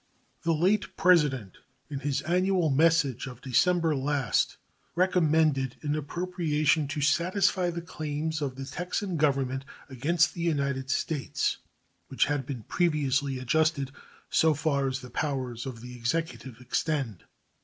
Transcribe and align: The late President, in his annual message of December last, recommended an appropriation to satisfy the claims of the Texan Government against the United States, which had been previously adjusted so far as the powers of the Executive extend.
The 0.41 0.51
late 0.55 0.97
President, 0.97 1.57
in 1.87 1.99
his 1.99 2.23
annual 2.23 2.71
message 2.71 3.27
of 3.27 3.39
December 3.39 3.95
last, 3.95 4.57
recommended 4.95 5.75
an 5.83 5.95
appropriation 5.95 6.87
to 6.87 7.01
satisfy 7.01 7.69
the 7.69 7.83
claims 7.83 8.41
of 8.41 8.55
the 8.55 8.65
Texan 8.65 9.15
Government 9.15 9.63
against 9.89 10.33
the 10.33 10.41
United 10.41 10.89
States, 10.89 11.57
which 12.07 12.25
had 12.25 12.47
been 12.47 12.63
previously 12.63 13.37
adjusted 13.37 13.91
so 14.27 14.55
far 14.55 14.87
as 14.87 15.01
the 15.01 15.11
powers 15.11 15.67
of 15.67 15.81
the 15.81 15.95
Executive 15.95 16.59
extend. 16.59 17.25